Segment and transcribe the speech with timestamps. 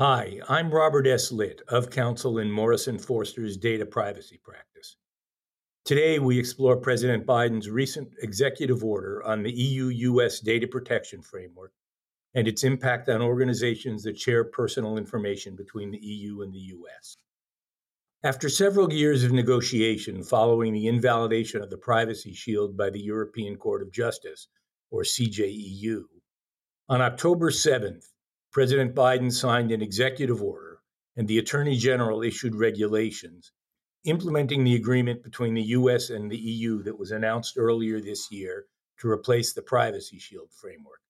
[0.00, 1.30] Hi, I'm Robert S.
[1.30, 4.96] Litt of counsel in Morrison Foerster's data privacy practice.
[5.84, 11.74] Today, we explore President Biden's recent executive order on the EU US data protection framework
[12.32, 17.18] and its impact on organizations that share personal information between the EU and the US.
[18.22, 23.54] After several years of negotiation following the invalidation of the Privacy Shield by the European
[23.58, 24.48] Court of Justice,
[24.90, 26.04] or CJEU,
[26.88, 28.06] on October 7th,
[28.52, 30.80] President Biden signed an executive order
[31.16, 33.52] and the Attorney General issued regulations
[34.04, 38.66] implementing the agreement between the US and the EU that was announced earlier this year
[38.98, 41.00] to replace the Privacy Shield framework.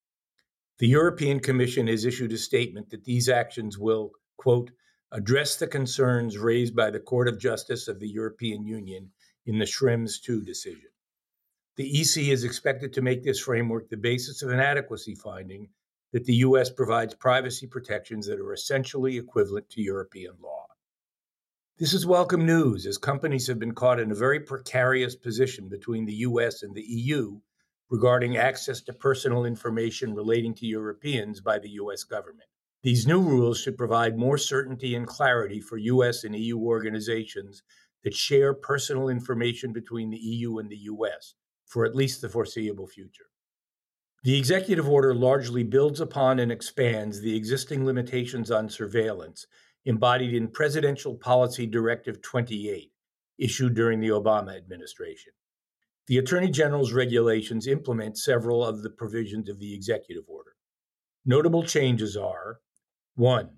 [0.79, 4.71] The European Commission has issued a statement that these actions will, quote,
[5.13, 9.11] address the concerns raised by the Court of Justice of the European Union
[9.47, 10.91] in the Schrems II decision.
[11.77, 15.69] The EC is expected to make this framework the basis of an adequacy finding
[16.13, 16.71] that the U.S.
[16.71, 20.67] provides privacy protections that are essentially equivalent to European law.
[21.79, 26.05] This is welcome news, as companies have been caught in a very precarious position between
[26.05, 26.63] the U.S.
[26.63, 27.41] and the EU
[27.89, 32.05] regarding access to personal information relating to Europeans by the U.S.
[32.05, 32.49] government.
[32.83, 36.25] These new rules should provide more certainty and clarity for U.S.
[36.25, 37.63] and EU organizations
[38.05, 41.35] that share personal information between the EU and the U.S.
[41.67, 43.27] for at least the foreseeable future.
[44.23, 49.47] The executive order largely builds upon and expands the existing limitations on surveillance
[49.87, 52.93] embodied in Presidential Policy Directive 28,
[53.39, 55.33] issued during the Obama administration.
[56.07, 60.51] The Attorney General's regulations implement several of the provisions of the executive order.
[61.25, 62.61] Notable changes are
[63.15, 63.49] 1.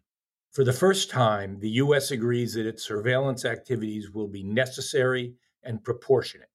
[0.53, 2.13] For the first time, the U.S.
[2.13, 6.52] agrees that its surveillance activities will be necessary and proportionate.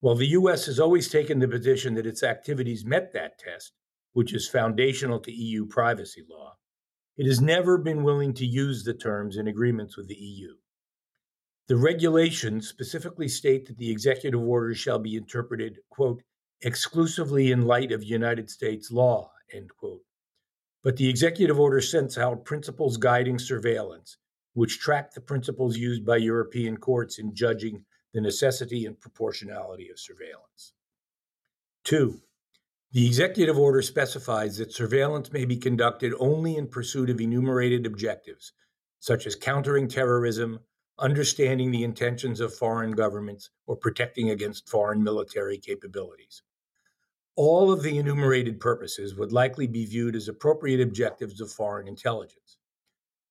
[0.00, 0.66] While the U.S.
[0.66, 3.72] has always taken the position that its activities met that test,
[4.12, 6.56] which is foundational to EU privacy law,
[7.16, 10.54] it has never been willing to use the terms in agreements with the EU.
[11.68, 16.22] The regulations specifically state that the executive orders shall be interpreted, quote,
[16.60, 20.02] exclusively in light of United States law, end quote.
[20.84, 24.18] But the executive order sets out principles guiding surveillance,
[24.52, 27.84] which track the principles used by European courts in judging
[28.16, 30.72] the necessity and proportionality of surveillance.
[31.84, 32.18] Two,
[32.92, 38.54] the executive order specifies that surveillance may be conducted only in pursuit of enumerated objectives,
[39.00, 40.58] such as countering terrorism,
[40.98, 46.42] understanding the intentions of foreign governments, or protecting against foreign military capabilities.
[47.36, 52.56] All of the enumerated purposes would likely be viewed as appropriate objectives of foreign intelligence.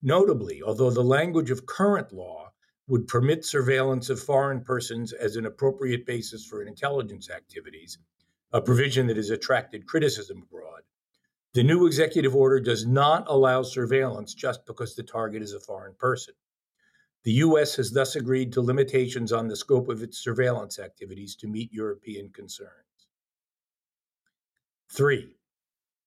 [0.04, 2.52] Notably, although the language of current law
[2.88, 7.98] would permit surveillance of foreign persons as an appropriate basis for intelligence activities,
[8.54, 10.82] a provision that has attracted criticism abroad.
[11.54, 15.96] The new executive order does not allow surveillance just because the target is a foreign
[15.96, 16.36] person.
[17.24, 17.78] The U.S.
[17.78, 22.30] has thus agreed to limitations on the scope of its surveillance activities to meet European
[22.30, 22.70] concerns.
[24.92, 25.36] Three,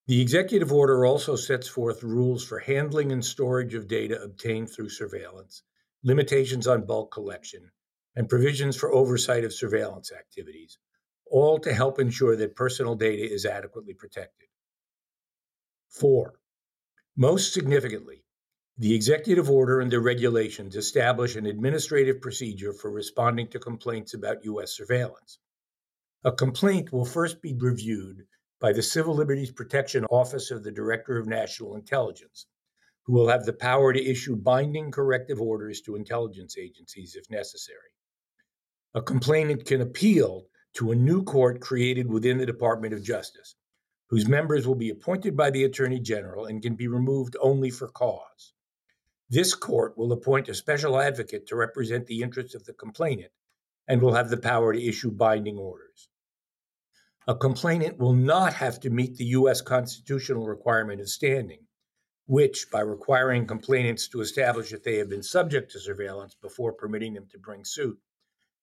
[0.06, 4.90] the executive order also sets forth rules for handling and storage of data obtained through
[4.90, 5.64] surveillance
[6.02, 7.70] limitations on bulk collection,
[8.16, 10.78] and provisions for oversight of surveillance activities,
[11.26, 14.48] all to help ensure that personal data is adequately protected.
[15.88, 16.34] Four,
[17.16, 18.24] most significantly,
[18.76, 24.44] the executive order and the regulations establish an administrative procedure for responding to complaints about
[24.44, 24.76] U.S.
[24.76, 25.38] surveillance.
[26.24, 28.26] A complaint will first be reviewed
[28.60, 32.46] by the Civil Liberties Protection Office of the Director of National Intelligence,
[33.08, 37.78] who will have the power to issue binding corrective orders to intelligence agencies if necessary.
[38.94, 43.56] A complainant can appeal to a new court created within the Department of Justice,
[44.10, 47.88] whose members will be appointed by the Attorney General and can be removed only for
[47.88, 48.52] cause.
[49.30, 53.32] This court will appoint a special advocate to represent the interests of the complainant
[53.88, 56.10] and will have the power to issue binding orders.
[57.26, 59.62] A complainant will not have to meet the U.S.
[59.62, 61.60] constitutional requirement of standing
[62.28, 67.14] which, by requiring complainants to establish that they have been subject to surveillance before permitting
[67.14, 67.98] them to bring suit,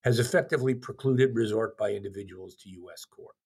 [0.04, 3.04] has effectively precluded resort by individuals to U.S.
[3.04, 3.36] courts.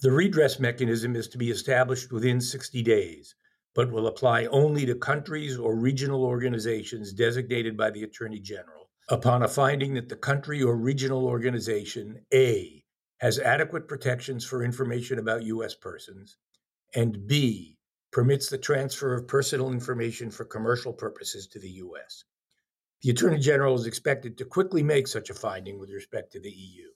[0.00, 3.34] The redress mechanism is to be established within 60 days,
[3.74, 9.42] but will apply only to countries or regional organizations designated by the Attorney General upon
[9.42, 12.82] a finding that the country or regional organization A
[13.18, 15.74] has adequate protections for information about U.S.
[15.74, 16.38] persons,
[16.94, 17.76] and B
[18.12, 22.24] permits the transfer of personal information for commercial purposes to the U.S.
[23.02, 26.50] The Attorney General is expected to quickly make such a finding with respect to the
[26.50, 26.88] EU.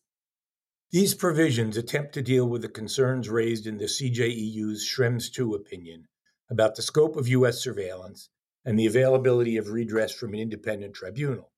[0.90, 6.08] These provisions attempt to deal with the concerns raised in the CJEU's Schrems II opinion
[6.50, 7.60] about the scope of U.S.
[7.60, 8.28] surveillance
[8.64, 11.50] and the availability of redress from an independent tribunal.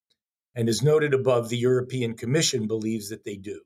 [0.55, 3.61] And as noted above, the European Commission believes that they do.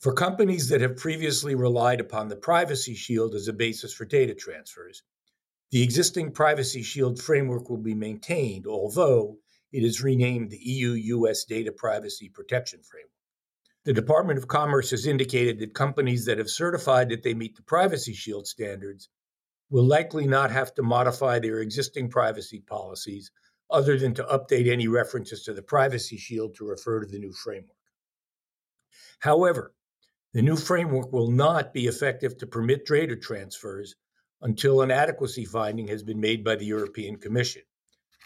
[0.00, 4.34] For companies that have previously relied upon the Privacy Shield as a basis for data
[4.34, 5.02] transfers,
[5.70, 9.38] the existing Privacy Shield framework will be maintained, although
[9.72, 13.10] it is renamed the EU US Data Privacy Protection Framework.
[13.84, 17.62] The Department of Commerce has indicated that companies that have certified that they meet the
[17.62, 19.08] Privacy Shield standards
[19.70, 23.30] will likely not have to modify their existing privacy policies
[23.70, 27.32] other than to update any references to the Privacy Shield to refer to the new
[27.32, 27.76] framework.
[29.20, 29.72] However,
[30.36, 33.96] the new framework will not be effective to permit data transfers
[34.42, 37.62] until an adequacy finding has been made by the European Commission.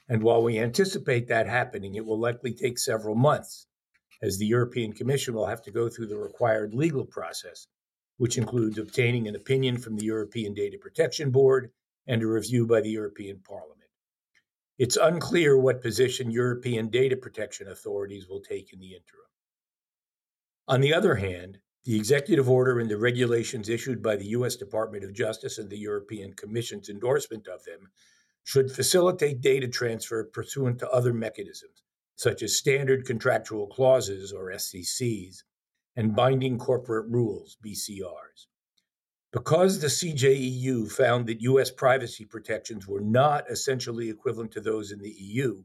[0.09, 3.69] And while we anticipate that happening, it will likely take several months,
[4.23, 7.69] as the European Commission will have to go through the required legal process
[8.17, 11.71] which includes obtaining an opinion from the European Data Protection Board
[12.09, 13.89] and a review by the European Parliament.
[14.79, 19.31] It's unclear what position European data protection authorities will take in the interim.
[20.67, 24.57] On the other hand, the executive order and the regulations issued by the U.S.
[24.57, 27.91] Department of Justice and the European Commission's endorsement of them
[28.45, 31.83] should facilitate data transfer pursuant to other mechanisms,
[32.17, 35.43] such as standard contractual clauses, or SCCs,
[35.97, 38.47] and binding corporate rules, BCRs.
[39.33, 41.71] Because the CJEU found that U.S.
[41.71, 45.63] privacy protections were not essentially equivalent to those in the EU,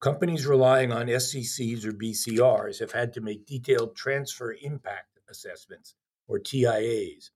[0.00, 5.94] companies relying on SCCs or BCRs have had to make detailed transfer impact assessments,
[6.26, 7.30] or TIAs,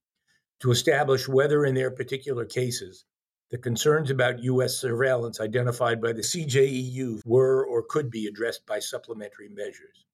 [0.60, 3.04] to establish whether, in their particular cases,
[3.50, 4.78] the concerns about U.S.
[4.78, 10.06] surveillance identified by the CJEU were or could be addressed by supplementary measures.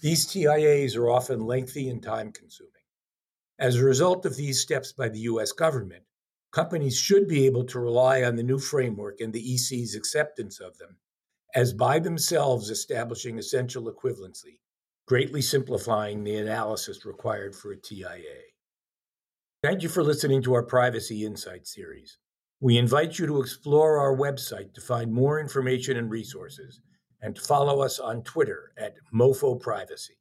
[0.00, 2.72] These TIAs are often lengthy and time consuming.
[3.58, 6.04] As a result of these steps by the US government,
[6.50, 10.78] companies should be able to rely on the new framework and the EC's acceptance of
[10.78, 10.96] them
[11.54, 14.58] as by themselves establishing essential equivalency,
[15.06, 18.40] greatly simplifying the analysis required for a TIA.
[19.62, 22.18] Thank you for listening to our Privacy Insight series.
[22.60, 26.80] We invite you to explore our website to find more information and resources
[27.20, 30.14] and to follow us on Twitter at MoFo Privacy.